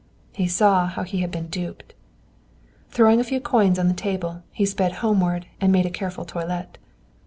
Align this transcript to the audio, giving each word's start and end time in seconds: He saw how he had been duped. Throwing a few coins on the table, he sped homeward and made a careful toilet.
He 0.33 0.47
saw 0.47 0.87
how 0.87 1.03
he 1.03 1.19
had 1.21 1.29
been 1.29 1.45
duped. 1.45 1.93
Throwing 2.89 3.19
a 3.19 3.23
few 3.23 3.39
coins 3.39 3.77
on 3.77 3.87
the 3.87 3.93
table, 3.93 4.41
he 4.51 4.65
sped 4.65 4.93
homeward 4.93 5.45
and 5.61 5.71
made 5.71 5.85
a 5.85 5.91
careful 5.91 6.25
toilet. 6.25 6.79